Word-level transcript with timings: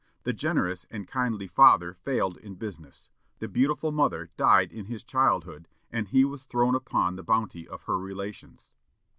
The 0.23 0.33
generous 0.33 0.87
and 0.89 1.07
kindly 1.07 1.45
father 1.45 1.93
failed 1.93 2.37
in 2.37 2.55
business; 2.55 3.11
the 3.37 3.47
beautiful 3.47 3.91
mother 3.91 4.31
died 4.35 4.71
in 4.71 4.85
his 4.85 5.03
childhood, 5.03 5.67
and 5.91 6.07
he 6.07 6.25
was 6.25 6.43
thrown 6.45 6.73
upon 6.73 7.17
the 7.17 7.23
bounty 7.23 7.67
of 7.67 7.83
her 7.83 7.99
relations. 7.99 8.71